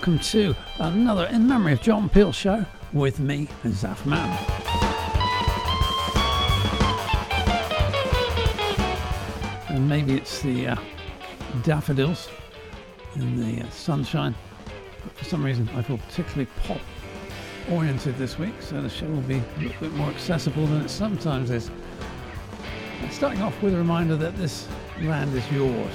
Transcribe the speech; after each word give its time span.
welcome 0.00 0.18
to 0.18 0.56
another 0.78 1.26
In 1.26 1.46
Memory 1.46 1.74
of 1.74 1.82
John 1.82 2.08
Peel 2.08 2.32
show 2.32 2.64
with 2.94 3.20
me, 3.20 3.46
Zaf 3.64 4.06
Mann. 4.06 4.30
And 9.68 9.86
maybe 9.86 10.14
it's 10.14 10.40
the 10.40 10.68
uh, 10.68 10.76
daffodils 11.64 12.30
in 13.16 13.36
the 13.36 13.62
uh, 13.62 13.68
sunshine, 13.68 14.34
but 15.04 15.18
for 15.18 15.24
some 15.24 15.44
reason 15.44 15.68
I 15.74 15.82
feel 15.82 15.98
particularly 15.98 16.48
pop 16.62 16.80
oriented 17.70 18.16
this 18.16 18.38
week, 18.38 18.54
so 18.60 18.80
the 18.80 18.88
show 18.88 19.06
will 19.06 19.20
be 19.20 19.36
a 19.36 19.60
little 19.60 19.80
bit 19.80 19.92
more 19.92 20.08
accessible 20.08 20.66
than 20.66 20.80
it 20.80 20.88
sometimes 20.88 21.50
is. 21.50 21.70
And 23.02 23.12
starting 23.12 23.42
off 23.42 23.60
with 23.60 23.74
a 23.74 23.76
reminder 23.76 24.16
that 24.16 24.34
this 24.38 24.66
land 25.02 25.34
is 25.34 25.52
yours. 25.52 25.92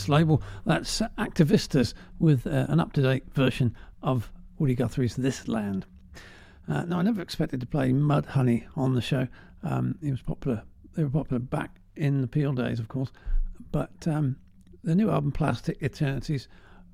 first 0.00 0.08
label. 0.08 0.42
That's 0.64 1.02
Activistas 1.18 1.92
with 2.18 2.46
uh, 2.46 2.64
an 2.70 2.80
up 2.80 2.94
to 2.94 3.02
date 3.02 3.24
version 3.34 3.76
of 4.02 4.32
Woody 4.58 4.74
Guthrie's 4.74 5.14
This 5.14 5.46
Land. 5.46 5.84
Uh, 6.66 6.84
now, 6.84 7.00
I 7.00 7.02
never 7.02 7.20
expected 7.20 7.60
to 7.60 7.66
play 7.66 7.90
Mudhoney 7.90 8.64
on 8.76 8.94
the 8.94 9.02
show. 9.02 9.28
Um, 9.62 9.98
it 10.00 10.10
was 10.10 10.22
popular. 10.22 10.62
They 10.96 11.04
were 11.04 11.10
popular 11.10 11.38
back 11.38 11.76
in 11.96 12.22
the 12.22 12.26
Peel 12.26 12.54
days, 12.54 12.80
of 12.80 12.88
course. 12.88 13.10
But 13.72 14.06
um, 14.06 14.36
the 14.82 14.94
new 14.94 15.10
album, 15.10 15.32
Plastic 15.32 15.82
Eternities, 15.82 16.48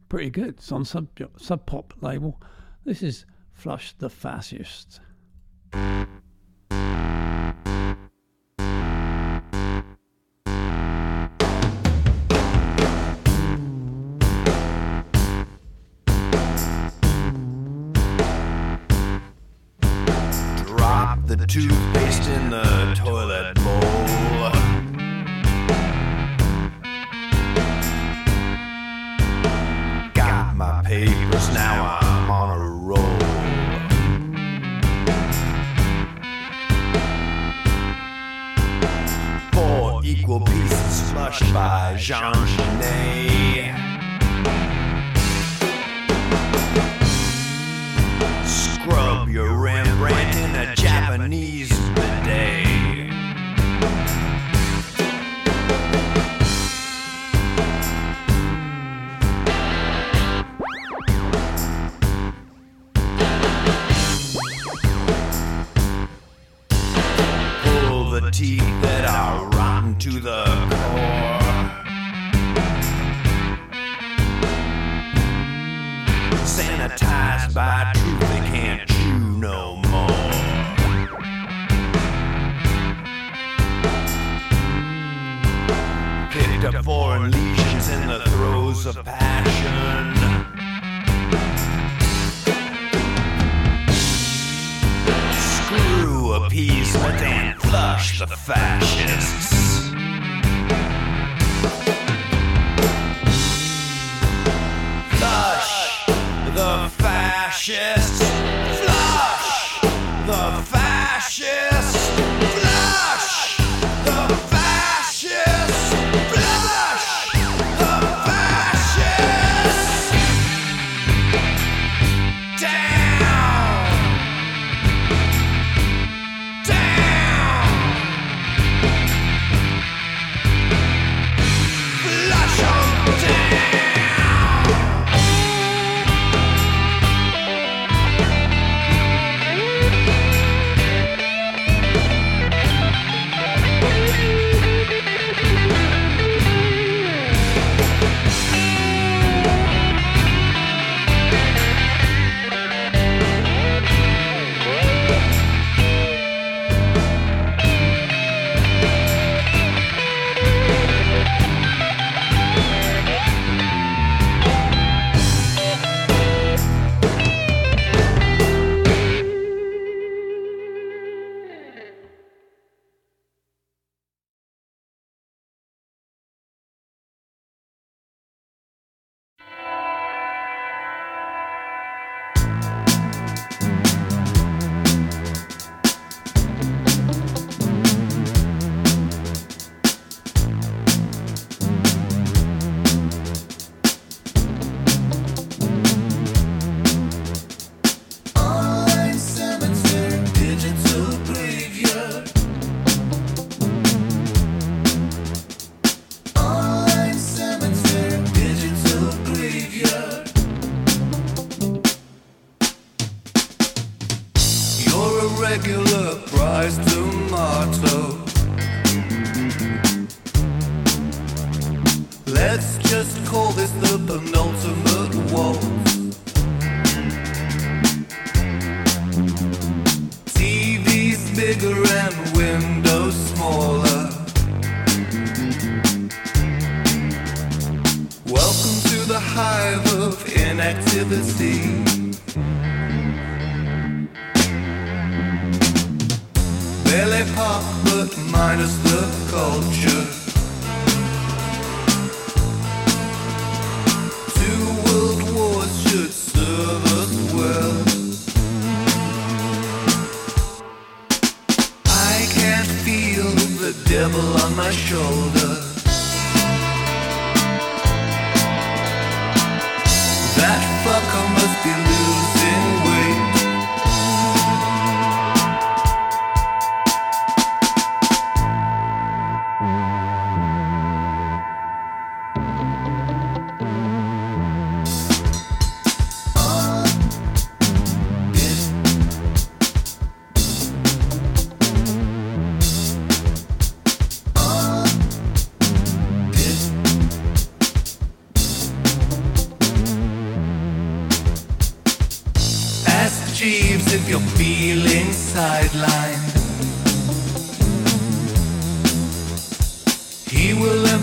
pretty 0.08 0.30
good. 0.30 0.48
It's 0.48 0.72
on 0.72 0.84
Sub, 0.84 1.06
sub 1.36 1.64
Pop 1.64 1.94
label. 2.00 2.42
This 2.84 3.04
is 3.04 3.24
Flush 3.52 3.92
the 3.98 4.10
Fascist. 4.10 5.00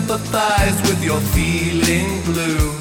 sympathize 0.06 0.82
with 0.82 1.02
your 1.02 1.20
feeling 1.32 2.20
blue. 2.24 2.72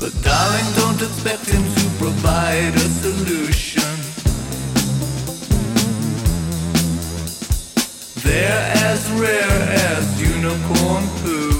But 0.00 0.12
darling, 0.22 0.68
don't 0.76 1.02
expect 1.02 1.46
him 1.46 1.62
to 1.62 1.84
provide 1.98 2.74
a 2.74 2.88
solution. 3.04 3.82
They're 8.24 8.72
as 8.88 9.10
rare 9.12 9.58
as 9.90 10.22
unicorn 10.22 11.04
poo. 11.22 11.55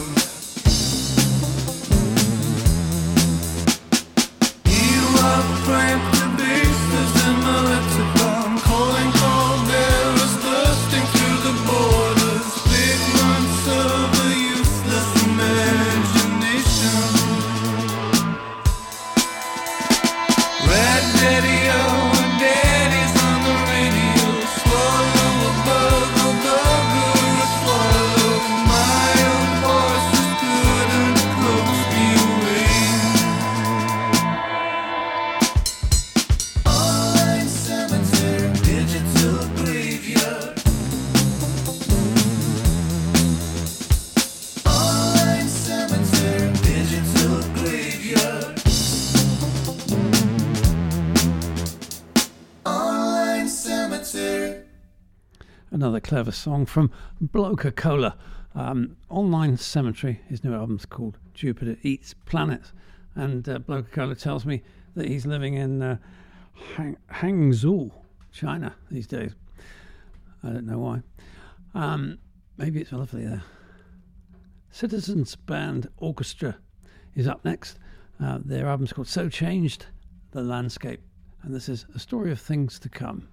song 56.36 56.66
from 56.66 56.90
Bloca 57.20 57.72
Cola. 57.72 58.16
Um, 58.54 58.96
Online 59.10 59.56
Cemetery, 59.56 60.20
his 60.28 60.42
new 60.42 60.54
album's 60.54 60.86
called 60.86 61.18
Jupiter 61.34 61.76
Eats 61.82 62.14
Planets. 62.14 62.72
And 63.14 63.48
uh, 63.48 63.58
Bloca 63.58 63.90
Cola 63.90 64.14
tells 64.14 64.46
me 64.46 64.62
that 64.94 65.06
he's 65.06 65.26
living 65.26 65.54
in 65.54 65.82
uh, 65.82 65.98
Hang- 66.76 66.96
Hangzhou, 67.10 67.90
China, 68.32 68.74
these 68.90 69.06
days. 69.06 69.34
I 70.42 70.48
don't 70.50 70.66
know 70.66 70.78
why. 70.78 71.02
Um, 71.74 72.18
maybe 72.56 72.80
it's 72.80 72.92
lovely 72.92 73.24
there. 73.24 73.42
Citizens 74.70 75.36
Band 75.36 75.88
Orchestra 75.96 76.56
is 77.14 77.26
up 77.26 77.44
next. 77.44 77.78
Uh, 78.22 78.38
their 78.44 78.68
album's 78.68 78.92
called 78.92 79.08
So 79.08 79.28
Changed 79.28 79.86
the 80.32 80.42
Landscape, 80.42 81.00
and 81.42 81.54
this 81.54 81.68
is 81.68 81.86
a 81.94 81.98
story 81.98 82.30
of 82.30 82.40
things 82.40 82.78
to 82.80 82.88
come. 82.88 83.28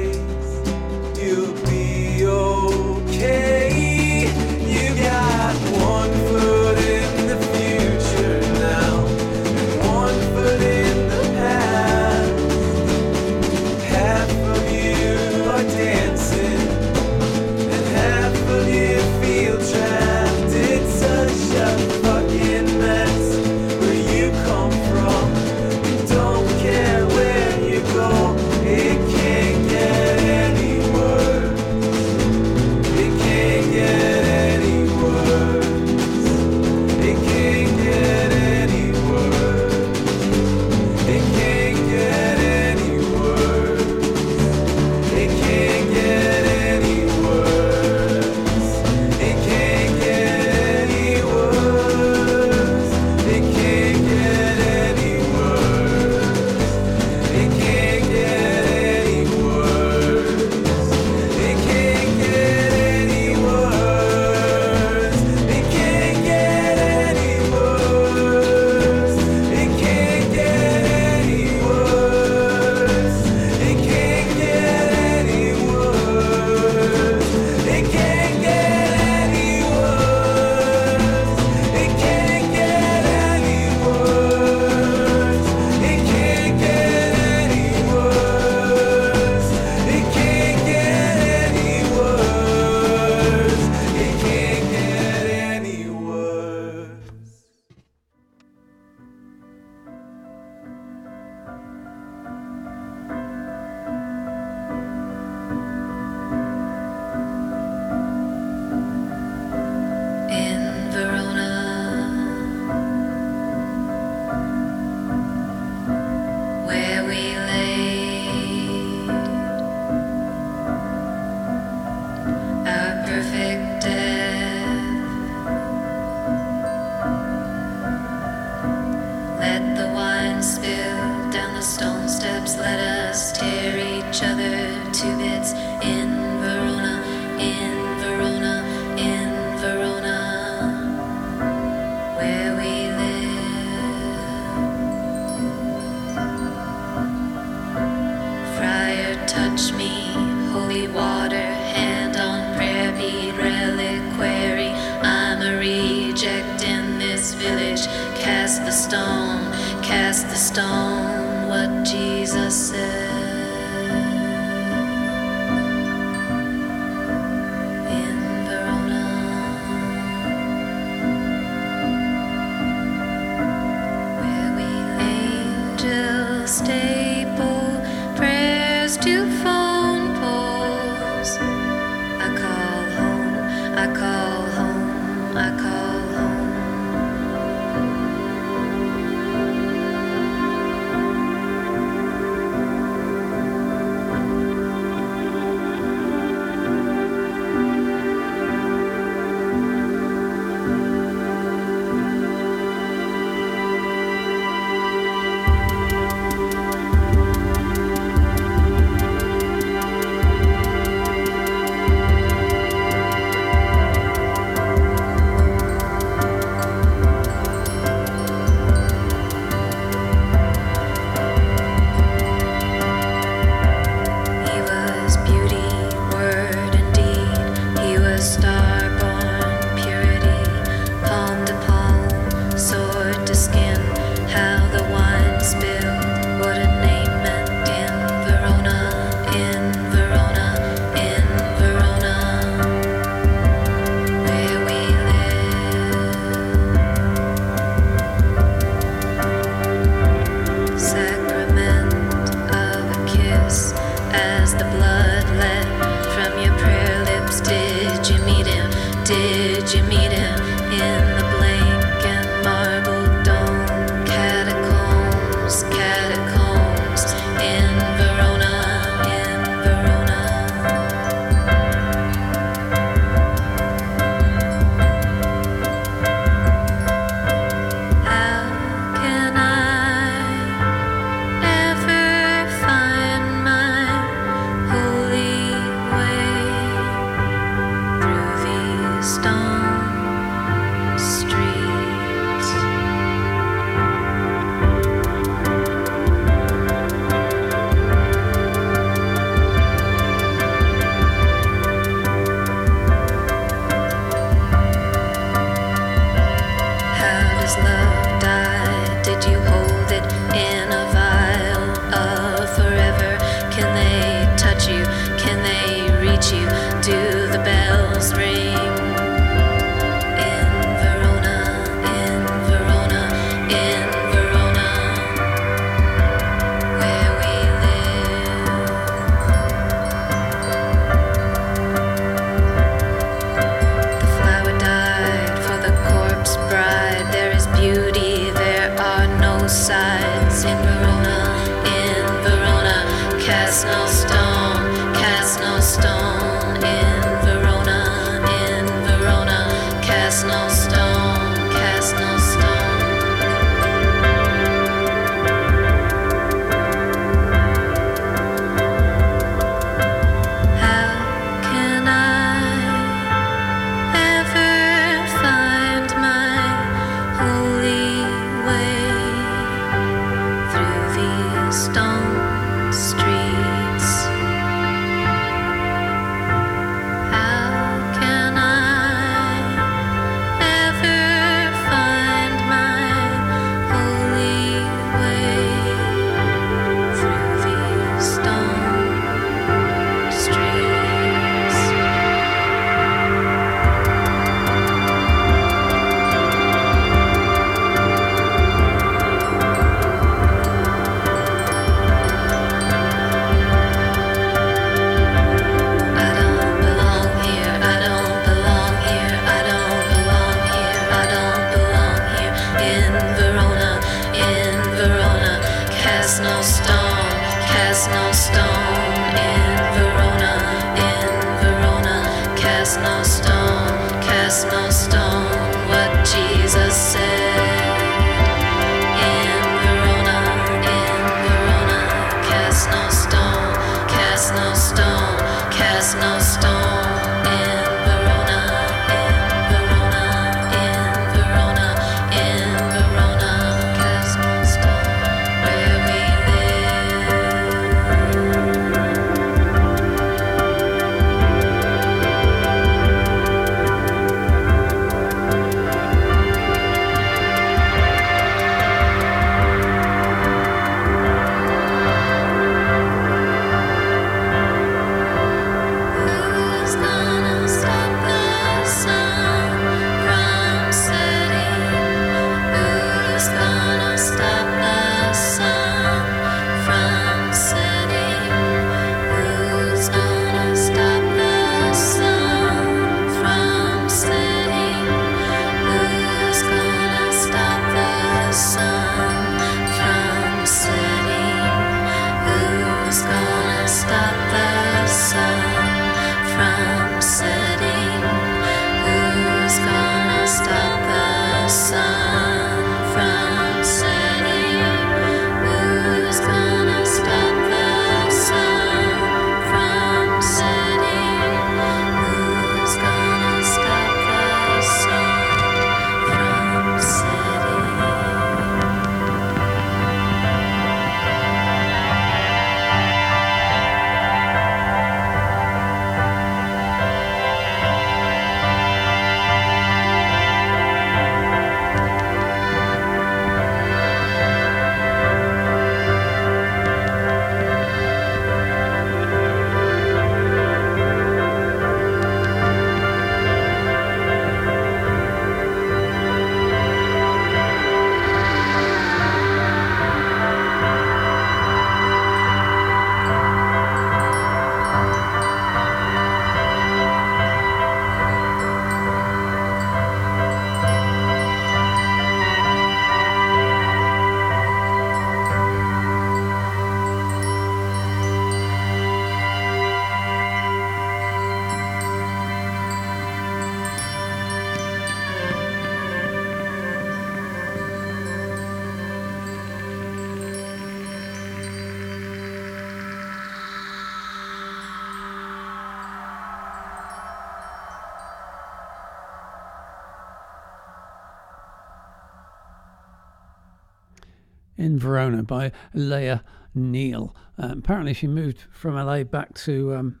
In 594.64 594.78
Verona 594.78 595.22
by 595.22 595.52
Lael 595.74 596.20
Neale. 596.54 597.14
Uh, 597.38 597.54
apparently, 597.58 597.92
she 597.92 598.06
moved 598.06 598.38
from 598.50 598.76
LA 598.76 599.04
back 599.04 599.34
to 599.34 599.74
um, 599.74 600.00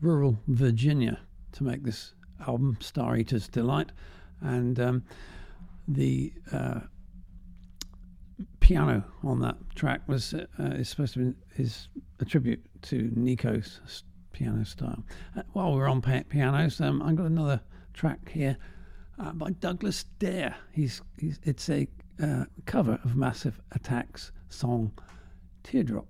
rural 0.00 0.40
Virginia 0.48 1.20
to 1.52 1.62
make 1.62 1.84
this 1.84 2.14
album, 2.44 2.78
Star 2.80 3.16
Eater's 3.16 3.46
Delight. 3.46 3.92
And 4.40 4.80
um, 4.80 5.04
the 5.86 6.32
uh, 6.50 6.80
piano 8.58 9.04
on 9.22 9.38
that 9.42 9.56
track 9.76 10.00
was 10.08 10.34
uh, 10.34 10.46
is 10.58 10.88
supposed 10.88 11.14
to 11.14 11.20
be 11.20 11.36
his 11.54 11.86
a 12.18 12.24
tribute 12.24 12.66
to 12.82 13.12
Nico's 13.14 14.02
piano 14.32 14.64
style. 14.64 15.04
Uh, 15.36 15.42
while 15.52 15.74
we're 15.74 15.86
on 15.86 16.02
pa- 16.02 16.24
pianos, 16.28 16.80
um, 16.80 17.00
I've 17.02 17.14
got 17.14 17.26
another 17.26 17.60
track 17.94 18.30
here 18.30 18.56
uh, 19.20 19.30
by 19.30 19.52
Douglas 19.52 20.06
Dare. 20.18 20.56
He's, 20.72 21.02
he's 21.16 21.38
it's 21.44 21.70
a 21.70 21.86
uh, 22.22 22.44
cover 22.66 22.98
of 23.04 23.16
Massive 23.16 23.60
Attack's 23.72 24.32
song 24.48 24.92
Teardrop. 25.62 26.06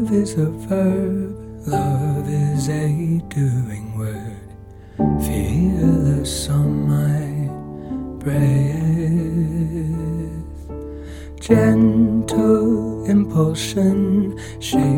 Love 0.00 0.12
is 0.12 0.34
a 0.38 0.46
verb, 0.46 1.36
love 1.66 2.26
is 2.26 2.70
a 2.70 3.20
doing 3.28 3.98
word. 3.98 4.48
Fearless 5.26 6.48
on 6.48 6.88
my 6.88 7.48
breath. 8.24 8.40
Gentle 11.38 13.04
impulsion 13.04 14.38
shakes 14.58 14.89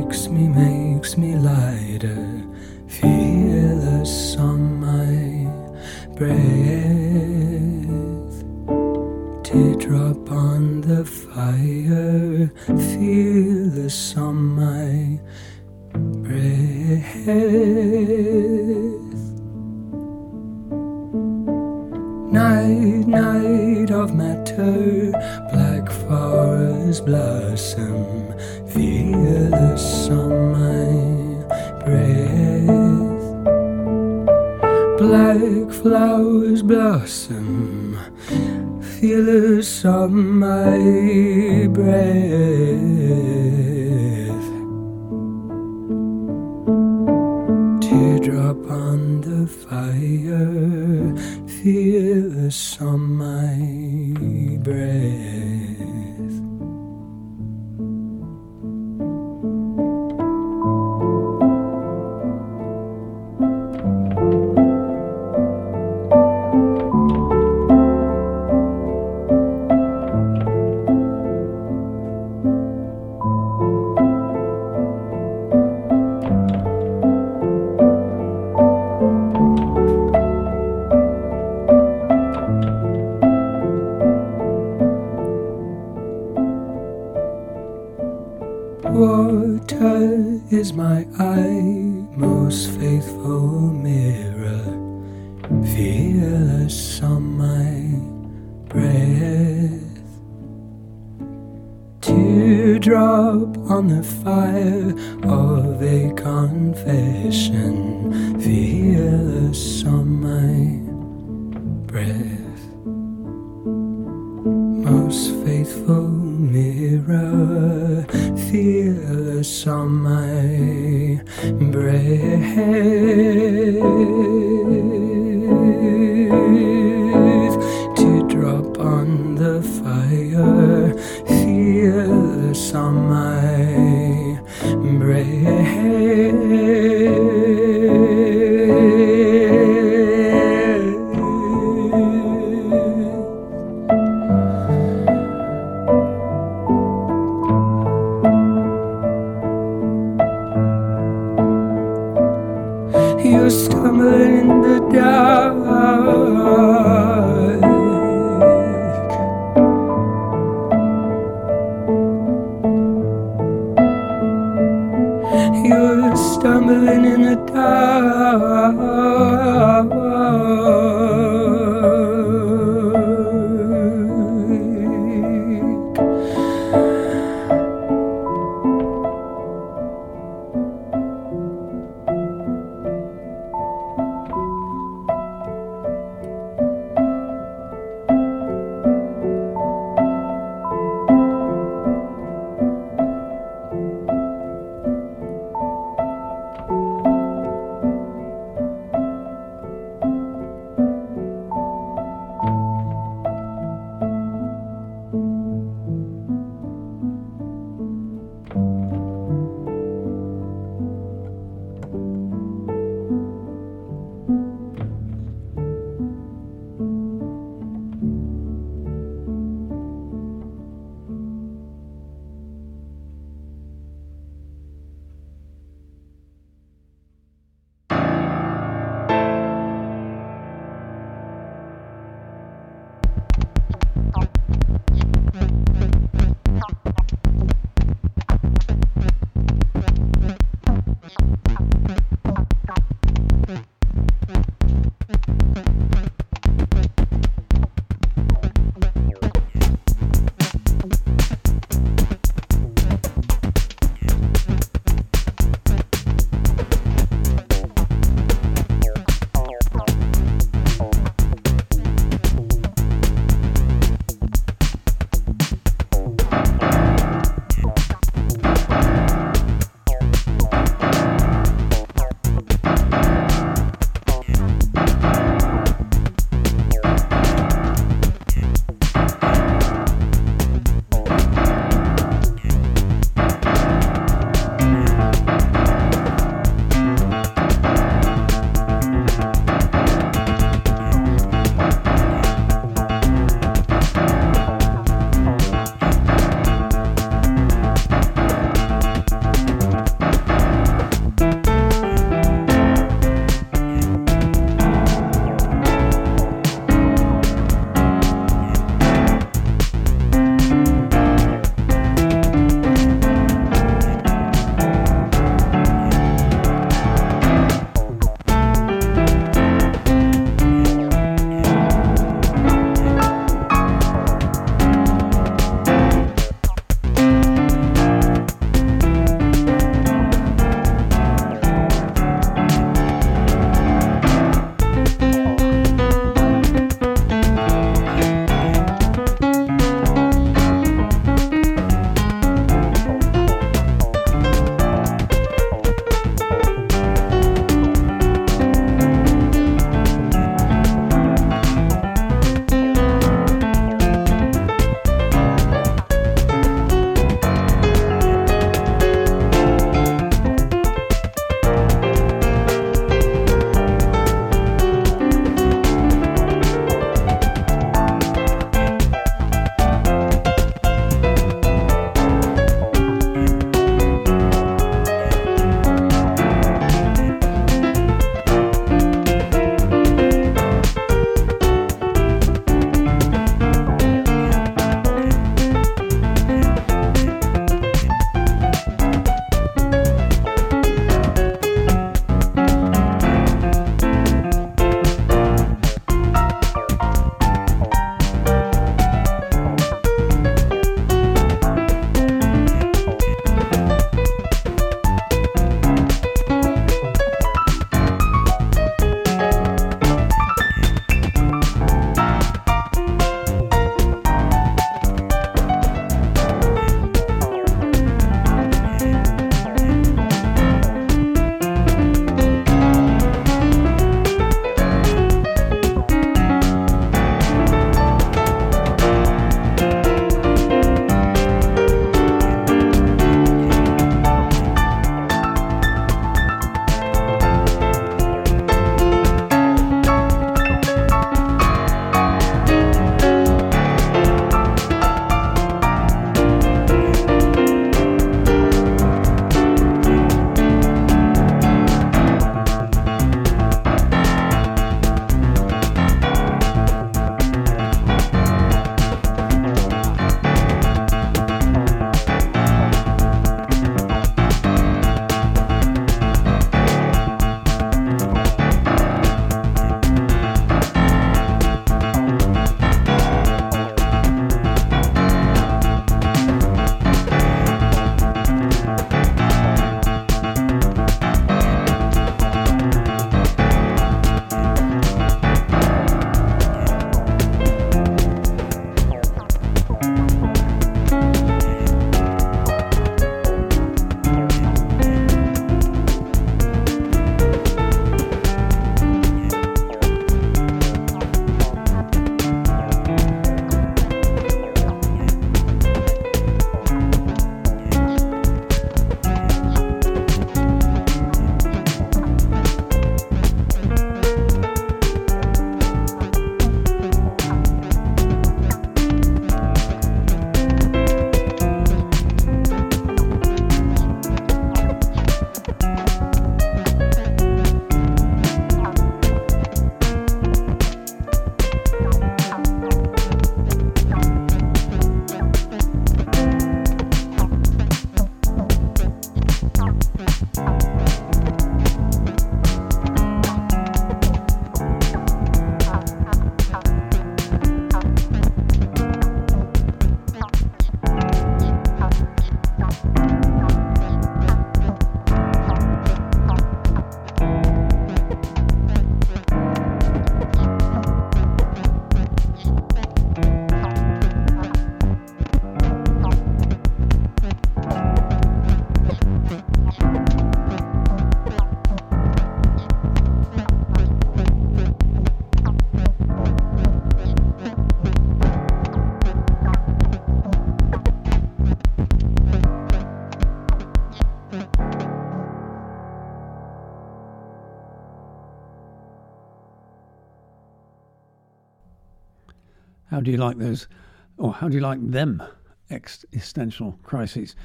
do 593.12 593.16
you 593.16 593.22
like 593.22 593.36
those, 593.36 593.68
or 594.16 594.32
how 594.32 594.48
do 594.48 594.54
you 594.54 594.62
like 594.62 594.78
them 594.90 595.22
existential 595.68 596.78
crises? 596.82 597.36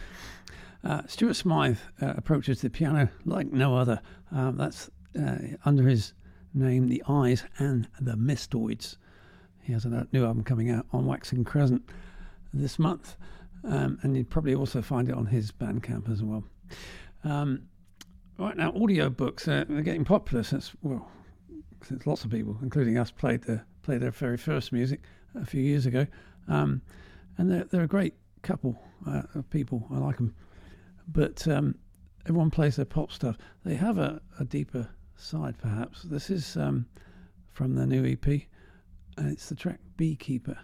Uh, 0.81 1.01
Stuart 1.07 1.35
Smythe 1.35 1.77
uh, 2.01 2.13
approaches 2.15 2.61
the 2.61 2.69
piano 2.69 3.09
like 3.25 3.51
no 3.51 3.75
other. 3.75 3.99
Um, 4.31 4.55
that's 4.55 4.89
uh, 5.21 5.39
under 5.65 5.85
his 5.85 6.13
name, 6.53 6.87
The 6.87 7.03
Eyes 7.09 7.43
and 7.57 7.85
the 7.99 8.13
Mistoids. 8.13 8.95
He 9.61 9.73
has 9.73 9.83
a 9.83 10.07
new 10.13 10.25
album 10.25 10.45
coming 10.45 10.71
out 10.71 10.85
on 10.93 11.05
Waxing 11.05 11.43
Crescent 11.43 11.81
this 12.53 12.79
month, 12.79 13.17
um, 13.65 13.99
and 14.03 14.15
you'd 14.15 14.29
probably 14.29 14.55
also 14.55 14.81
find 14.81 15.09
it 15.09 15.15
on 15.15 15.25
his 15.25 15.51
Bandcamp 15.51 16.09
as 16.09 16.23
well. 16.23 16.45
Um, 17.25 17.63
right 18.39 18.55
now, 18.55 18.71
audio 18.81 19.09
books 19.09 19.49
uh, 19.49 19.65
are 19.69 19.81
getting 19.81 20.05
popular 20.05 20.43
since 20.43 20.71
well, 20.81 21.11
since 21.83 22.07
lots 22.07 22.23
of 22.23 22.31
people, 22.31 22.57
including 22.61 22.97
us, 22.97 23.11
played 23.11 23.41
the 23.41 23.63
played 23.81 23.99
their 23.99 24.11
very 24.11 24.37
first 24.37 24.71
music 24.71 25.01
a 25.41 25.45
few 25.45 25.61
years 25.61 25.85
ago, 25.85 26.07
um, 26.47 26.81
and 27.37 27.51
they're 27.51 27.65
they're 27.65 27.83
a 27.83 27.87
great 27.87 28.13
couple 28.41 28.79
uh, 29.07 29.23
of 29.35 29.49
people. 29.49 29.87
I 29.91 29.97
like 29.97 30.17
them, 30.17 30.35
but 31.07 31.47
um, 31.47 31.75
everyone 32.25 32.51
plays 32.51 32.75
their 32.75 32.85
pop 32.85 33.11
stuff. 33.11 33.37
They 33.65 33.75
have 33.75 33.97
a, 33.97 34.21
a 34.39 34.45
deeper 34.45 34.89
side, 35.15 35.57
perhaps. 35.57 36.03
This 36.03 36.29
is 36.29 36.57
um, 36.57 36.85
from 37.51 37.75
the 37.75 37.85
new 37.85 38.05
EP, 38.05 38.25
and 39.17 39.31
it's 39.31 39.49
the 39.49 39.55
track 39.55 39.79
Beekeeper. 39.97 40.57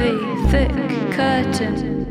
Heavy 0.00 0.48
thick 0.48 0.72
curtain. 1.12 2.06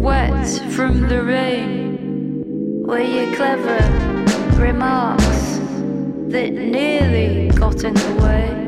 Wet 0.00 0.46
from 0.70 1.08
the 1.08 1.22
rain. 1.22 2.82
Were 2.86 3.00
your 3.00 3.34
clever 3.34 3.80
remarks 4.56 5.58
that 6.28 6.52
nearly 6.52 7.48
got 7.50 7.82
in 7.82 7.94
the 7.94 8.22
way 8.22 8.59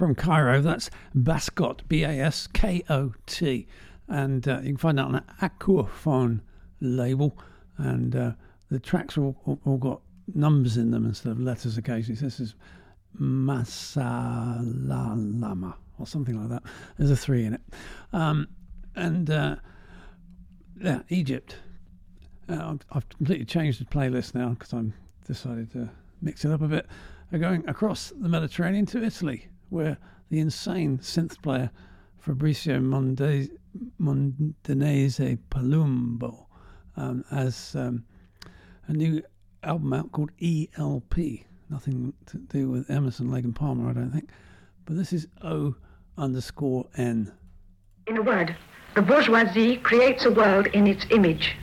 from 0.00 0.14
Cairo. 0.14 0.62
That's 0.62 0.88
Baskot, 1.14 1.80
B 1.86 2.04
A 2.04 2.08
S 2.08 2.46
K 2.46 2.82
O 2.88 3.12
T. 3.26 3.66
And 4.08 4.48
uh, 4.48 4.60
you 4.62 4.68
can 4.68 4.78
find 4.78 4.96
that 4.96 5.04
on 5.04 5.16
an 5.16 5.24
Aquaphone 5.42 6.40
label. 6.80 7.36
And 7.76 8.16
uh, 8.16 8.32
the 8.70 8.80
tracks 8.80 9.18
are 9.18 9.24
all, 9.24 9.36
all, 9.44 9.60
all 9.66 9.76
got 9.76 10.00
numbers 10.34 10.78
in 10.78 10.90
them 10.90 11.04
instead 11.04 11.32
of 11.32 11.40
letters 11.40 11.76
occasionally. 11.76 12.16
So 12.16 12.24
this 12.24 12.40
is 12.40 12.54
Masalalama 13.20 15.74
or 15.98 16.06
something 16.06 16.40
like 16.40 16.48
that. 16.48 16.62
There's 16.96 17.10
a 17.10 17.16
three 17.16 17.44
in 17.44 17.52
it. 17.52 17.60
Um, 18.14 18.48
and 18.96 19.28
uh, 19.28 19.56
yeah, 20.80 21.02
Egypt. 21.10 21.56
Uh, 22.48 22.76
I've- 22.90 23.04
completely 23.18 23.44
changed 23.44 23.82
the 23.82 23.84
playlist 23.84 24.34
now 24.34 24.48
because 24.48 24.72
I'm 24.72 24.94
decided 25.26 25.70
to 25.72 25.90
mix 26.22 26.46
it 26.46 26.52
up 26.52 26.62
a 26.62 26.68
bit. 26.68 26.86
We're 27.30 27.38
going 27.38 27.68
across 27.68 28.14
the 28.18 28.30
Mediterranean 28.30 28.86
to 28.86 29.04
Italy, 29.04 29.48
where 29.70 29.96
the 30.28 30.38
insane 30.38 30.98
synth 30.98 31.40
player 31.42 31.70
Fabrizio 32.18 32.80
Monde- 32.80 33.50
Mondanese 33.98 35.18
Palumbo 35.50 36.46
um, 36.96 37.24
has 37.30 37.74
um, 37.74 38.04
a 38.86 38.92
new 38.92 39.22
album 39.62 39.92
out 39.92 40.12
called 40.12 40.30
ELP. 40.42 41.14
Nothing 41.70 42.12
to 42.26 42.38
do 42.38 42.68
with 42.68 42.90
Emerson, 42.90 43.30
Lake 43.30 43.44
and 43.44 43.54
Palmer, 43.54 43.88
I 43.88 43.92
don't 43.92 44.10
think. 44.10 44.30
But 44.84 44.96
this 44.96 45.12
is 45.12 45.26
O 45.42 45.74
underscore 46.18 46.88
N. 46.96 47.32
In 48.06 48.16
a 48.16 48.22
word, 48.22 48.56
the 48.94 49.02
bourgeoisie 49.02 49.76
creates 49.76 50.24
a 50.24 50.30
world 50.30 50.66
in 50.68 50.86
its 50.86 51.06
image. 51.10 51.56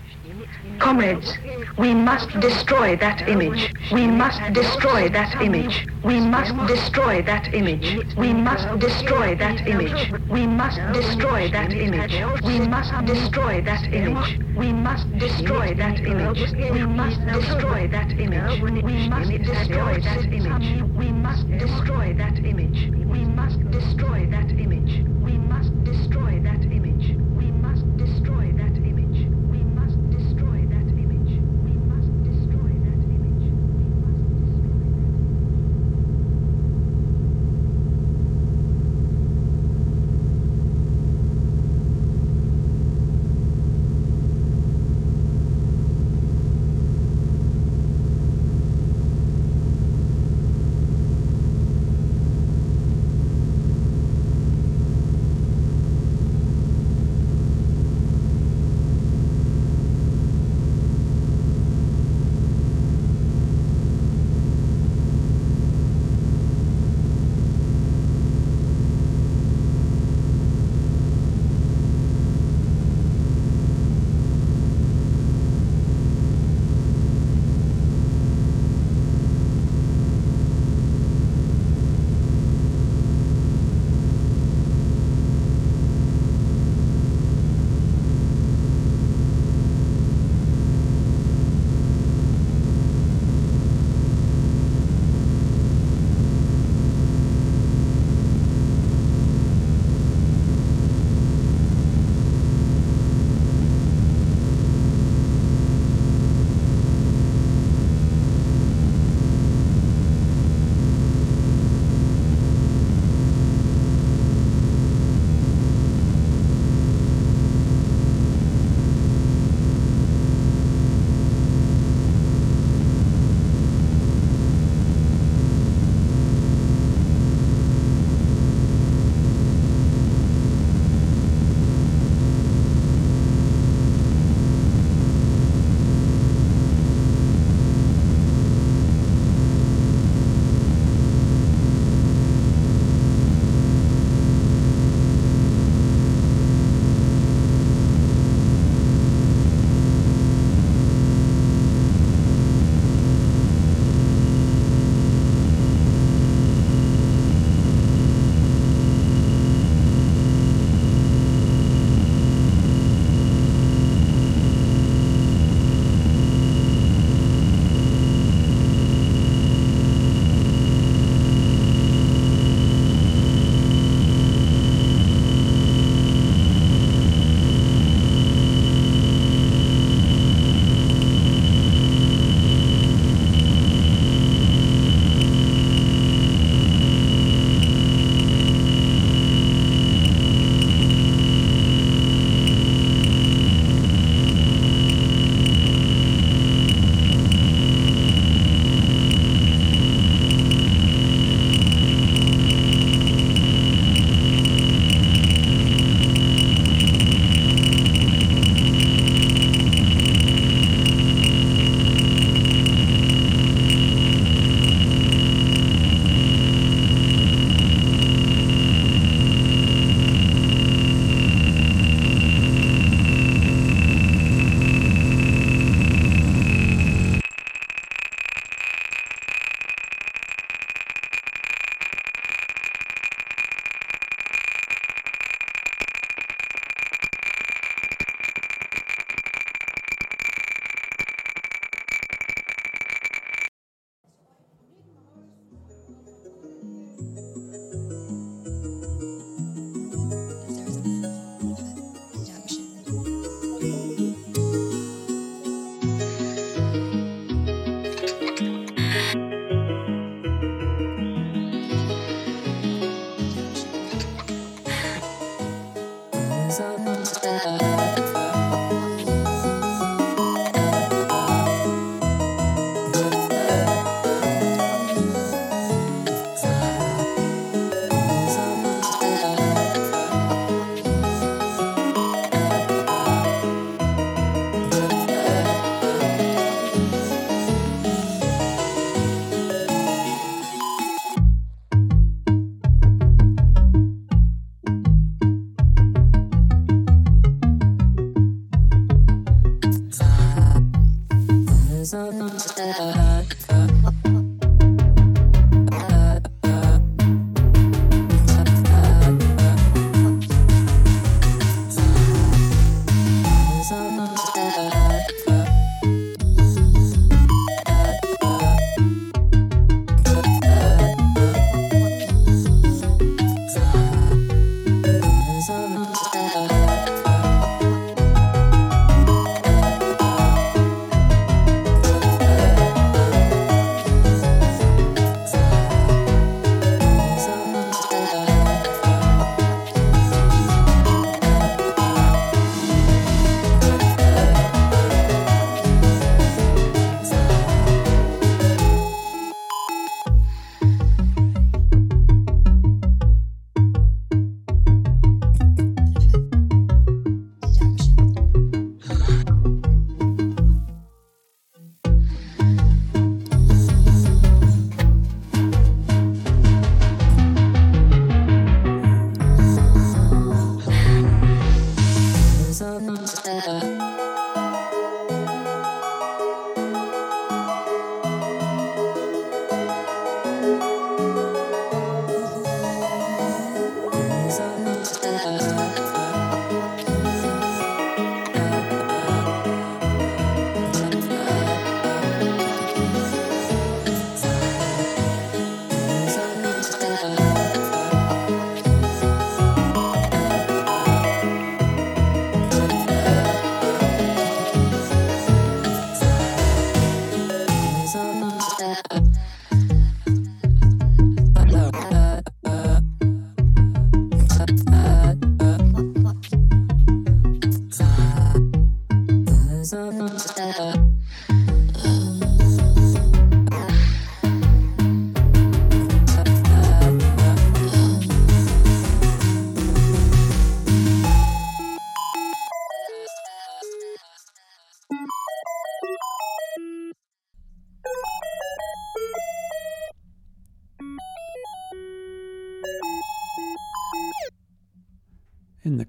Comrades, 0.79 1.33
we 1.77 1.93
must 1.93 2.29
destroy 2.39 2.95
that 2.97 3.27
image. 3.27 3.73
We 3.91 4.07
must 4.07 4.41
destroy 4.53 5.09
that 5.09 5.41
image. 5.41 5.87
We 6.03 6.19
must 6.19 6.55
destroy 6.67 7.21
that 7.23 7.53
image. 7.53 8.15
We 8.17 8.33
must 8.33 8.79
destroy 8.79 9.35
that 9.35 9.67
image. 9.67 10.11
We 10.29 10.47
must 10.47 10.79
destroy 10.93 11.49
that 11.51 11.73
image. 11.73 12.41
We 12.43 12.59
must 12.59 13.05
destroy 13.05 13.61
that 13.61 13.93
image. 13.93 14.39
We 14.55 14.71
must 14.73 15.17
destroy 15.17 15.73
that 15.75 15.99
image. 15.99 16.49
We 16.65 16.83
must 16.83 17.25
destroy 17.25 17.87
that 17.87 18.11
image. 18.11 18.61
We 18.61 19.09
must 19.09 19.29
destroy 19.29 19.99
that 19.99 20.23
image. 20.31 20.81
We 20.95 21.11
must 21.11 21.47
destroy 21.49 22.13
that 22.13 22.37
image. 22.39 22.89
We 23.05 23.25
must 23.25 23.71
destroy 23.71 24.16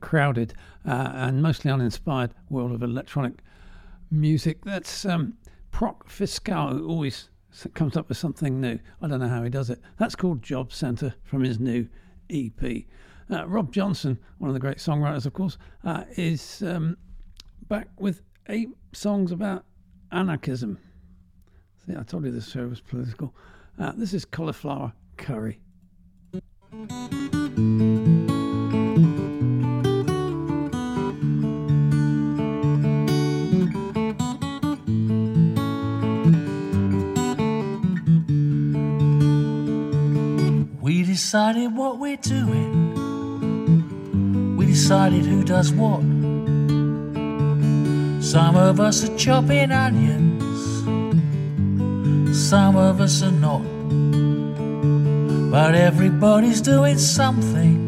crowded 0.09 0.55
uh, 0.89 1.11
and 1.13 1.43
mostly 1.43 1.71
uninspired 1.71 2.33
world 2.49 2.73
of 2.73 2.83
electronic 2.83 3.43
music. 4.11 4.65
That's 4.65 5.05
um, 5.05 5.35
Proc 5.71 6.09
Fiskal, 6.09 6.79
who 6.79 6.89
always 6.89 7.29
comes 7.75 7.95
up 7.95 8.09
with 8.09 8.17
something 8.17 8.59
new. 8.59 8.79
I 9.03 9.09
don't 9.09 9.21
know 9.21 9.29
how 9.29 9.43
he 9.43 9.51
does 9.51 9.69
it. 9.69 9.83
That's 9.99 10.17
called 10.17 10.43
Job 10.43 10.73
Centre 10.73 11.15
from 11.25 11.45
his 11.45 11.61
new 11.61 11.91
EP. 12.31 12.85
Uh, 13.31 13.47
Rob 13.47 13.71
Johnson, 13.71 14.19
one 14.39 14.49
of 14.49 14.55
the 14.55 14.61
great 14.61 14.79
songwriters, 14.79 15.27
of 15.27 15.35
course, 15.35 15.59
uh, 15.85 16.05
is 16.17 16.63
um, 16.63 16.97
back 17.69 17.89
with 17.99 18.23
eight 18.49 18.71
songs 18.95 19.31
about 19.31 19.67
anarchism. 20.11 20.79
See, 21.85 21.95
I 21.95 22.03
told 22.03 22.25
you 22.25 22.31
this 22.31 22.49
show 22.49 22.67
was 22.67 22.81
political. 22.81 23.35
Uh, 23.79 23.93
this 23.95 24.15
is 24.15 24.25
Cauliflower 24.25 24.95
Curry. 25.19 25.61
Decided 41.19 41.75
what 41.75 41.99
we're 41.99 42.17
doing. 42.17 42.95
We 44.57 44.67
decided 44.67 45.25
who 45.25 45.43
does 45.43 45.73
what. 45.73 46.03
Some 48.23 48.55
of 48.55 48.79
us 48.79 49.03
are 49.03 49.17
chopping 49.17 49.73
onions, 49.73 50.55
some 52.49 52.77
of 52.77 53.01
us 53.01 53.25
are 53.25 53.33
not. 53.33 53.65
But 55.51 55.75
everybody's 55.75 56.61
doing 56.61 56.99
something, 56.99 57.87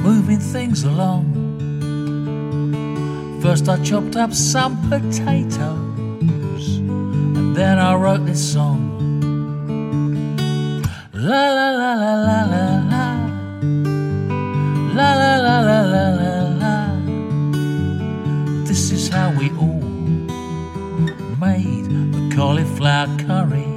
moving 0.00 0.38
things 0.38 0.84
along. 0.84 1.24
First, 3.42 3.68
I 3.68 3.82
chopped 3.82 4.14
up 4.14 4.32
some 4.32 4.76
potatoes, 4.88 6.76
and 6.78 7.56
then 7.56 7.80
I 7.80 7.94
wrote 7.96 8.26
this 8.26 8.52
song. 8.52 9.01
La 11.22 11.44
la 11.54 11.70
la 11.70 11.94
la 11.94 12.14
la 12.26 12.38
la 12.52 12.64
la. 12.90 13.04
La 14.92 15.10
la 15.20 15.34
la 15.46 15.56
la 15.60 15.80
la 15.92 16.04
la 16.18 16.34
la. 16.62 16.74
This 18.66 18.90
is 18.90 19.08
how 19.08 19.30
we 19.38 19.46
all 19.50 19.86
made 21.38 21.86
the 21.94 22.34
cauliflower 22.34 23.06
curry. 23.18 23.70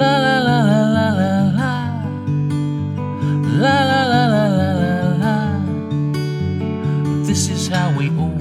La 0.00 0.12
la 0.24 0.36
la 0.48 0.58
la 0.70 0.80
la 0.96 1.08
la 1.20 1.32
la. 1.58 1.72
La 3.62 3.76
la 3.90 4.00
la 4.12 4.22
la 4.34 4.44
la 4.58 4.70
la 4.82 4.96
la. 5.22 5.36
This 7.24 7.48
is 7.48 7.68
how 7.68 7.88
we 7.96 8.10
all 8.18 8.36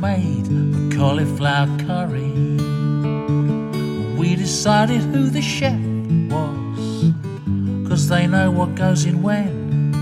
made 0.00 0.46
the 0.46 0.96
cauliflower 0.96 1.68
curry 1.84 1.99
decided 4.50 5.00
who 5.00 5.30
the 5.30 5.40
chef 5.40 5.80
was, 6.28 7.14
cause 7.88 8.08
they 8.08 8.26
know 8.26 8.50
what 8.50 8.74
goes 8.74 9.04
in 9.04 9.22
when. 9.22 9.92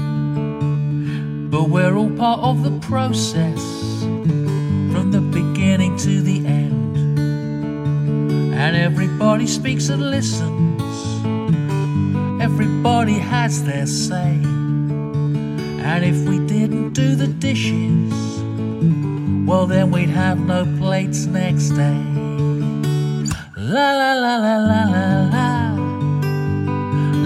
But 1.51 1.65
we're 1.65 1.95
all 1.95 2.11
part 2.17 2.41
of 2.41 2.63
the 2.63 2.71
process, 2.81 3.63
from 4.01 5.11
the 5.13 5.21
beginning 5.21 5.99
to 5.99 6.23
the 6.23 6.47
end. 6.47 6.97
And 8.55 8.75
everybody 8.75 9.47
speaks 9.47 9.91
and 9.91 10.11
listens, 10.11 10.83
everybody 12.43 13.19
has 13.19 13.63
their 13.65 13.87
say. 13.87 14.41
And 15.91 16.05
if 16.07 16.27
we 16.27 16.39
didn't 16.47 16.95
do 16.95 17.17
the 17.17 17.27
dishes, 17.27 18.15
well, 19.47 19.67
then 19.67 19.91
we'd 19.91 20.09
have 20.09 20.39
no 20.41 20.65
plates 20.79 21.27
next 21.27 21.69
day. 21.73 22.18
La 23.69 23.93
la 23.93 24.15
la 24.15 24.37
la 24.39 24.57
la 24.57 24.83
la 24.95 25.07
la. 25.35 25.49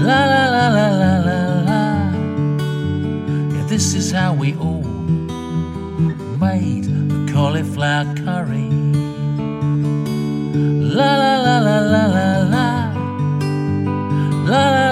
La 0.07 0.25
la 0.27 0.43
la 0.55 0.67
la 0.77 0.89
la 0.91 1.13
la 1.27 1.39
la. 1.69 1.83
Yeah, 3.55 3.65
this 3.69 3.95
is 3.95 4.11
how 4.11 4.35
we 4.35 4.57
all 4.57 4.83
made 6.43 6.87
the 6.87 7.33
cauliflower 7.33 8.13
curry. 8.25 8.71
La 10.99 11.15
la 11.23 11.35
la 11.47 11.59
la 11.61 11.79
la 11.79 12.05
la 12.17 12.29
la. 12.55 12.67
La 14.51 14.65
la 14.77 14.92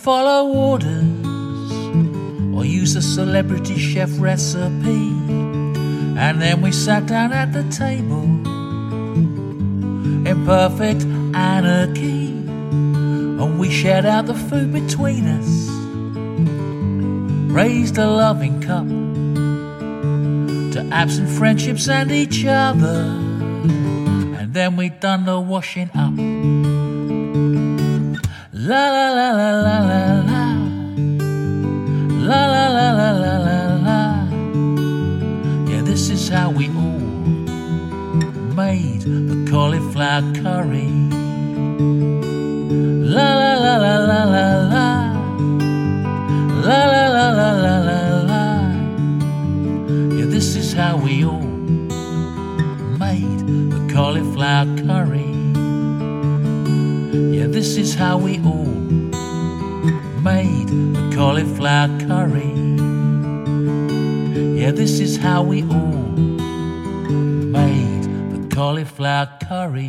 follow 0.00 0.48
orders 0.48 1.02
or 2.56 2.64
use 2.64 2.96
a 2.96 3.02
celebrity 3.02 3.78
chef 3.78 4.08
recipe. 4.18 5.10
And 6.18 6.40
then 6.40 6.62
we 6.62 6.72
sat 6.72 7.04
down 7.06 7.32
at 7.32 7.52
the 7.52 7.64
table 7.64 8.24
in 10.26 10.44
perfect 10.46 11.02
anarchy. 11.34 12.28
And 12.28 13.58
we 13.58 13.70
shared 13.70 14.06
out 14.06 14.24
the 14.24 14.34
food 14.34 14.72
between 14.72 15.26
us, 15.26 15.68
raised 17.52 17.98
a 17.98 18.06
loving 18.06 18.60
cup 18.62 18.88
to 20.72 20.88
absent 20.94 21.28
friendships 21.28 21.88
and 21.88 22.10
each 22.10 22.46
other. 22.46 23.02
And 24.38 24.54
then 24.54 24.76
we 24.76 24.88
done 24.88 25.26
the 25.26 25.38
washing 25.38 25.90
up. 25.94 26.14
La 28.52 28.88
la 28.88 29.10
la 29.10 29.30
la 29.32 29.50
la. 29.62 29.89
La 32.30 32.46
la 32.46 32.68
la 32.68 32.92
la 32.92 33.10
la 33.10 33.34
la 33.38 33.58
la. 33.86 34.00
Yeah, 35.68 35.82
this 35.82 36.10
is 36.10 36.28
how 36.28 36.48
we 36.48 36.68
all 36.68 37.00
made 38.54 39.02
the 39.02 39.50
cauliflower 39.50 40.22
curry. 40.40 40.92
La 43.16 43.28
la 43.40 43.52
la 43.64 43.74
la 43.84 43.96
la 44.10 44.22
la 44.34 44.46
la. 44.74 44.88
La 46.68 46.80
la 46.92 47.04
la 47.16 47.26
la 47.40 47.50
la 47.64 47.76
la 47.88 48.00
la. 48.30 48.44
Yeah, 50.16 50.26
this 50.26 50.54
is 50.54 50.72
how 50.72 50.98
we 50.98 51.24
all 51.24 51.48
made 53.04 53.40
the 53.74 53.82
cauliflower 53.92 54.66
curry. 54.86 55.32
Yeah, 57.36 57.48
this 57.48 57.76
is 57.76 57.96
how 57.96 58.18
we 58.18 58.38
how 65.20 65.42
we 65.42 65.62
all 65.62 66.16
made 67.56 68.04
the 68.32 68.54
cauliflower 68.54 69.28
curry. 69.46 69.88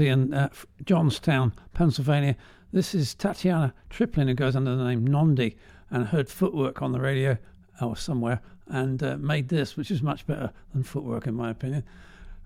In 0.00 0.32
uh, 0.32 0.48
Johnstown, 0.84 1.52
Pennsylvania. 1.74 2.36
This 2.72 2.94
is 2.94 3.14
Tatiana 3.14 3.74
Triplin, 3.90 4.28
who 4.28 4.34
goes 4.34 4.56
under 4.56 4.74
the 4.76 4.84
name 4.84 5.06
Nondi, 5.06 5.56
and 5.90 6.06
heard 6.06 6.28
footwork 6.28 6.82
on 6.82 6.92
the 6.92 7.00
radio 7.00 7.36
or 7.80 7.96
somewhere 7.96 8.40
and 8.66 9.02
uh, 9.02 9.16
made 9.18 9.48
this, 9.48 9.76
which 9.76 9.90
is 9.90 10.02
much 10.02 10.26
better 10.26 10.50
than 10.72 10.82
footwork, 10.82 11.26
in 11.26 11.34
my 11.34 11.50
opinion. 11.50 11.84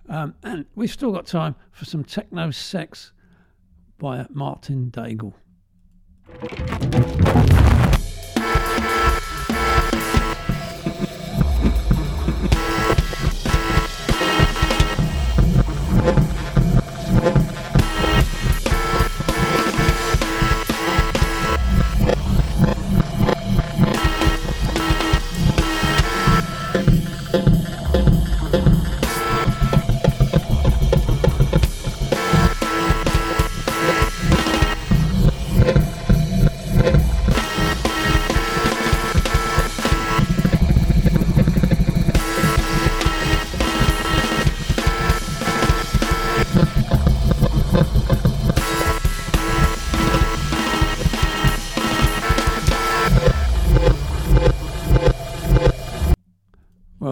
Um, 0.09 0.35
and 0.43 0.67
we've 0.75 0.91
still 0.91 1.13
got 1.13 1.27
time 1.27 1.55
for 1.73 1.85
some 1.85 2.05
techno 2.05 2.51
sex 2.51 3.13
by 3.99 4.27
Martin 4.31 4.91
Daigle. 4.91 5.35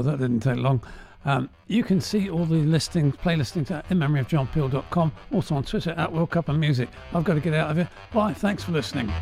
That 0.05 0.19
didn't 0.19 0.41
take 0.41 0.57
long. 0.57 0.83
Um, 1.25 1.49
you 1.69 1.83
can 1.83 2.01
see 2.01 2.29
all 2.29 2.45
the 2.45 2.57
listings, 2.57 3.17
playlistings 3.17 3.71
at 3.71 3.89
inmemoryofjohnpeel.com. 3.89 5.13
Also 5.33 5.55
on 5.55 5.65
Twitter 5.65 5.91
at 5.93 6.13
World 6.13 6.31
Cup 6.31 6.49
and 6.49 6.61
Music. 6.61 6.89
I've 7.15 7.25
got 7.25 7.35
to 7.35 7.41
get 7.41 7.55
out 7.55 7.71
of 7.71 7.77
here. 7.77 7.89
Bye. 8.13 8.35
Thanks 8.35 8.63
for 8.63 8.73
listening. 8.73 9.13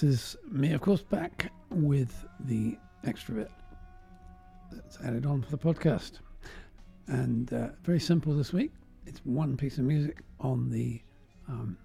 This 0.00 0.14
is 0.14 0.36
me, 0.48 0.72
of 0.74 0.80
course, 0.80 1.02
back 1.02 1.50
with 1.70 2.24
the 2.40 2.78
extra 3.04 3.34
bit 3.34 3.50
that's 4.70 4.96
added 5.00 5.26
on 5.26 5.42
for 5.42 5.50
the 5.50 5.58
podcast. 5.58 6.20
And 7.08 7.52
uh, 7.52 7.70
very 7.82 7.98
simple 7.98 8.32
this 8.32 8.52
week. 8.52 8.70
It's 9.06 9.20
one 9.24 9.56
piece 9.56 9.76
of 9.78 9.84
music 9.84 10.18
on 10.38 10.70
the 10.70 11.02
um, 11.48 11.76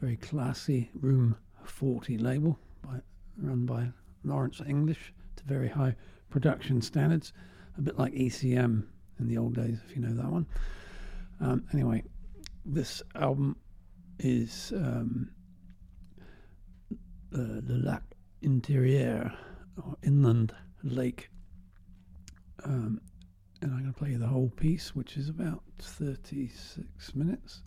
very 0.00 0.16
classy 0.16 0.88
Room 0.94 1.36
40 1.64 2.16
label 2.16 2.58
by, 2.80 3.00
run 3.36 3.66
by 3.66 3.88
Lawrence 4.24 4.62
English 4.66 5.12
to 5.36 5.44
very 5.44 5.68
high 5.68 5.94
production 6.30 6.80
standards, 6.80 7.34
a 7.76 7.82
bit 7.82 7.98
like 7.98 8.14
ECM 8.14 8.84
in 9.18 9.28
the 9.28 9.36
old 9.36 9.54
days, 9.54 9.78
if 9.86 9.94
you 9.94 10.00
know 10.00 10.14
that 10.14 10.30
one. 10.30 10.46
Um, 11.40 11.64
anyway, 11.74 12.02
this 12.64 13.02
album 13.14 13.56
is 14.20 14.72
um, 14.74 15.30
uh, 17.34 17.60
Le 17.66 17.76
Lac 17.76 18.02
Intérieur, 18.42 19.32
or 19.76 19.96
Inland 20.02 20.52
Lake. 20.82 21.30
Um, 22.64 23.00
and 23.62 23.72
I'm 23.72 23.80
going 23.80 23.92
to 23.92 23.98
play 23.98 24.10
you 24.10 24.18
the 24.18 24.26
whole 24.26 24.50
piece, 24.50 24.94
which 24.94 25.16
is 25.16 25.28
about 25.28 25.62
36 25.78 27.14
minutes. 27.14 27.62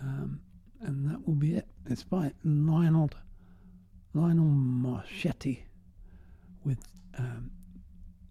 Um, 0.00 0.40
and 0.80 1.08
that 1.10 1.26
will 1.26 1.34
be 1.34 1.54
it. 1.54 1.66
It's 1.86 2.02
by 2.02 2.32
Lionel, 2.44 3.10
Lionel 4.12 4.44
Marchetti 4.44 5.64
with 6.64 6.86
um, 7.18 7.50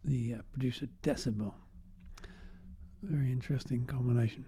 the 0.04 0.36
uh, 0.36 0.42
producer 0.52 0.88
Decibel. 1.02 1.54
Very 3.02 3.32
interesting 3.32 3.86
combination. 3.86 4.46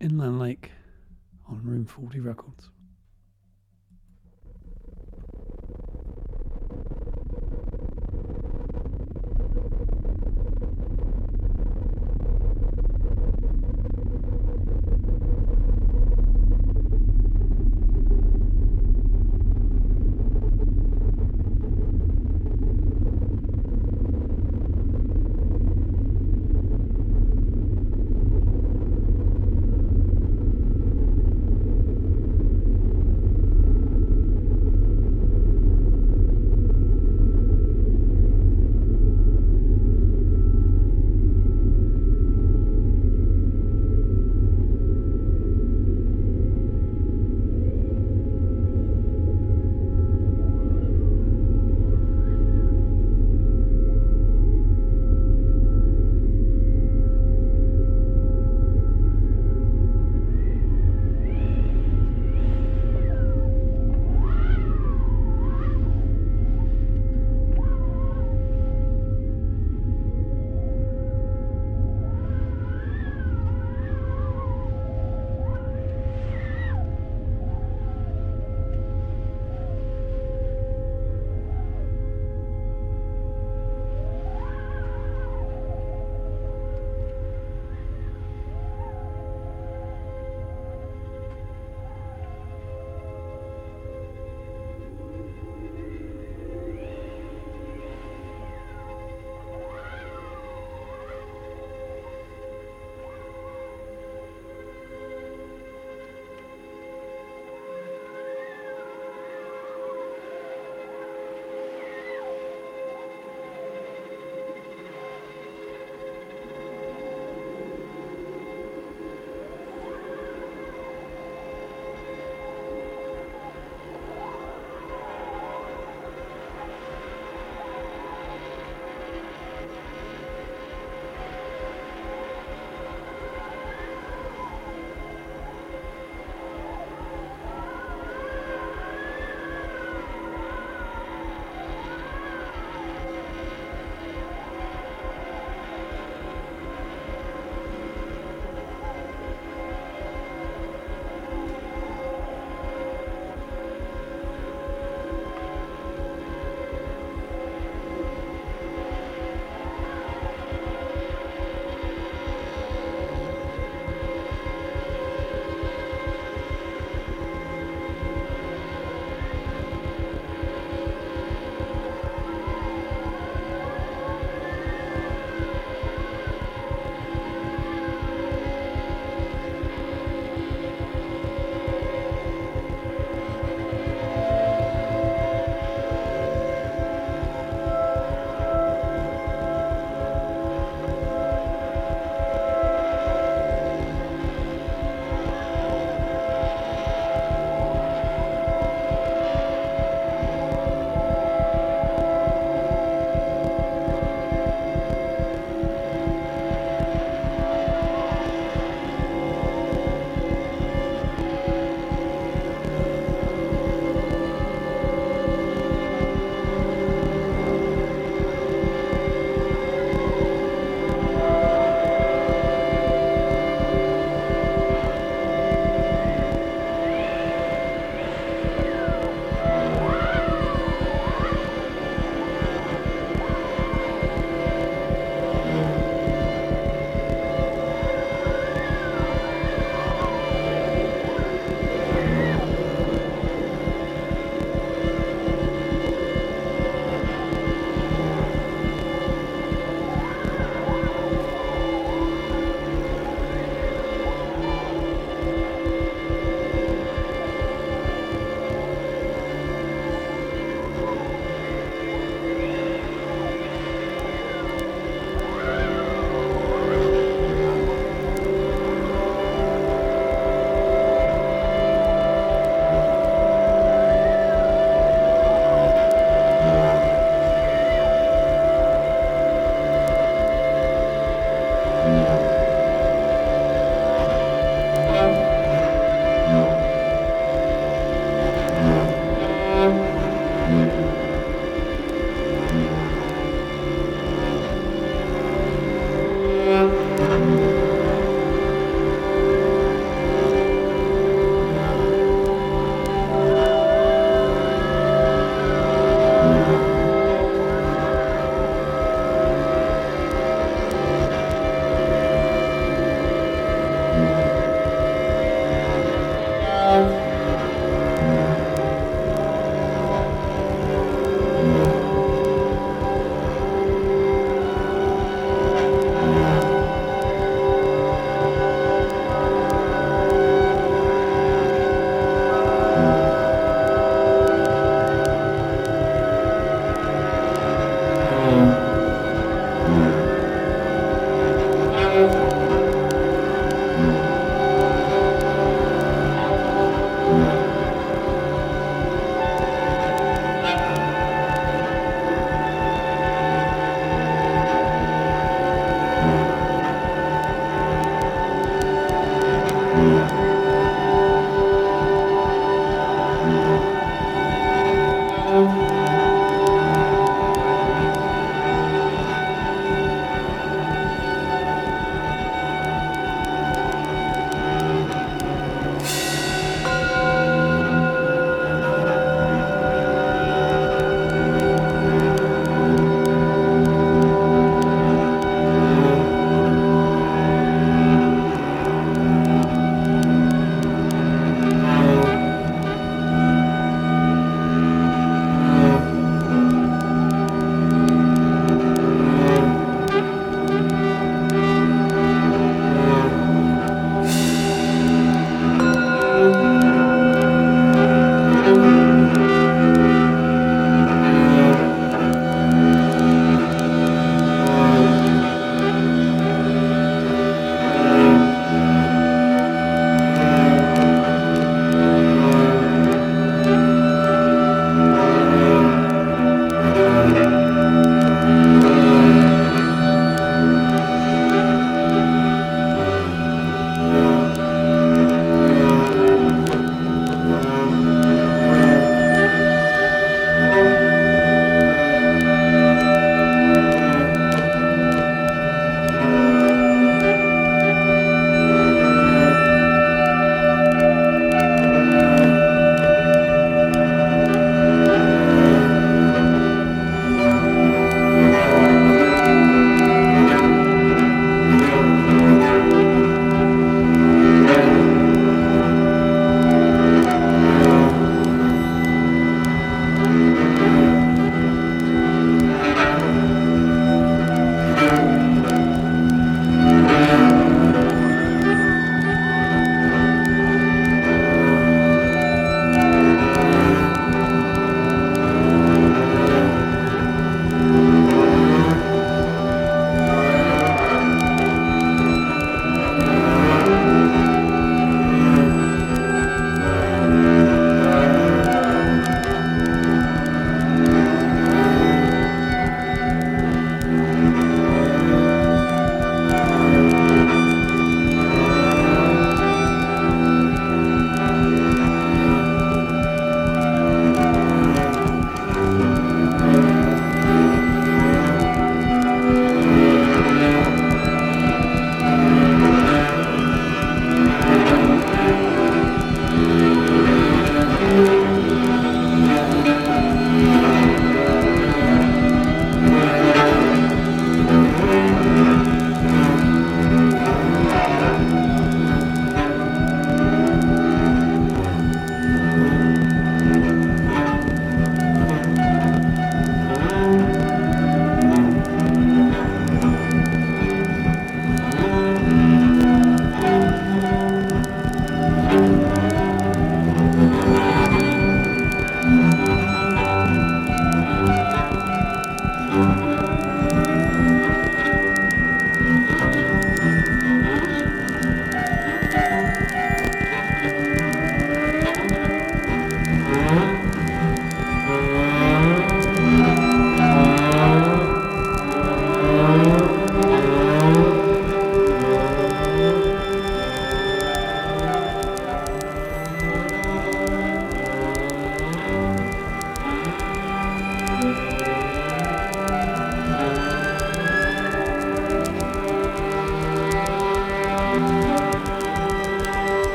Inland 0.00 0.40
Lake 0.40 0.72
on 1.48 1.62
Room 1.62 1.86
40 1.86 2.20
Records. 2.20 2.70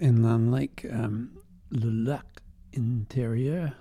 Inland 0.00 0.52
Lake, 0.52 0.86
um, 0.92 1.38
Le 1.70 1.90
Lac 1.90 2.42
Interieur 2.72 3.72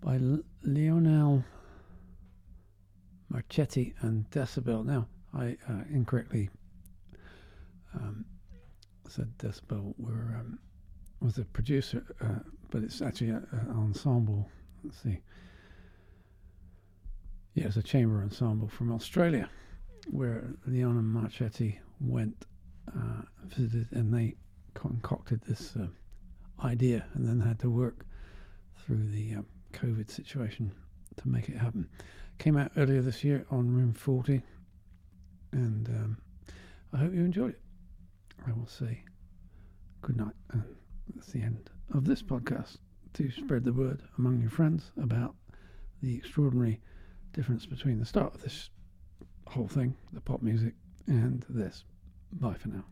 by 0.00 0.16
L- 0.16 0.42
Lionel 0.62 1.44
Marchetti 3.28 3.94
and 4.00 4.28
Decibel. 4.30 4.84
Now, 4.84 5.06
I 5.34 5.56
uh, 5.68 5.84
incorrectly 5.90 6.50
um, 7.94 8.24
said 9.08 9.36
Decibel 9.38 9.94
were 9.98 10.36
um, 10.40 10.58
was 11.20 11.38
a 11.38 11.44
producer, 11.44 12.04
uh, 12.20 12.40
but 12.70 12.82
it's 12.82 13.00
actually 13.00 13.30
an 13.30 13.46
ensemble. 13.76 14.48
Let's 14.82 15.02
see. 15.02 15.20
Yeah, 17.54 17.66
it's 17.66 17.76
a 17.76 17.82
chamber 17.82 18.22
ensemble 18.22 18.68
from 18.68 18.90
Australia, 18.92 19.48
where 20.10 20.54
Lionel 20.66 21.02
Marchetti 21.02 21.78
went, 22.00 22.46
uh, 22.88 23.22
visited, 23.44 23.88
and 23.92 24.12
they 24.12 24.34
concocted 24.74 25.42
this 25.42 25.74
uh, 25.76 25.86
idea, 26.64 27.04
and 27.14 27.26
then 27.26 27.40
had 27.40 27.58
to 27.60 27.70
work 27.70 28.06
through 28.84 29.08
the 29.08 29.36
uh, 29.36 29.42
COVID 29.72 30.10
situation 30.10 30.72
to 31.16 31.28
make 31.28 31.48
it 31.48 31.56
happen. 31.56 31.88
Came 32.38 32.56
out 32.56 32.72
earlier 32.76 33.02
this 33.02 33.22
year 33.24 33.46
on 33.50 33.70
Room 33.70 33.92
40, 33.92 34.42
and 35.52 35.88
um, 35.88 36.18
I 36.92 36.98
hope 36.98 37.14
you 37.14 37.24
enjoyed 37.24 37.50
it. 37.50 37.60
I 38.46 38.52
will 38.52 38.66
say 38.66 39.04
good 40.00 40.16
night, 40.16 40.34
and 40.50 40.64
that's 41.14 41.28
the 41.28 41.42
end 41.42 41.70
of 41.94 42.04
this 42.04 42.22
podcast. 42.22 42.78
To 43.14 43.30
spread 43.30 43.64
the 43.64 43.74
word 43.74 44.02
among 44.16 44.40
your 44.40 44.50
friends 44.50 44.90
about 45.00 45.34
the 46.02 46.16
extraordinary 46.16 46.80
difference 47.32 47.66
between 47.66 47.98
the 47.98 48.06
start 48.06 48.34
of 48.34 48.42
this 48.42 48.70
whole 49.46 49.68
thing, 49.68 49.94
the 50.12 50.20
pop 50.20 50.42
music, 50.42 50.74
and 51.06 51.44
this. 51.48 51.84
Bye 52.32 52.54
for 52.54 52.68
now. 52.68 52.84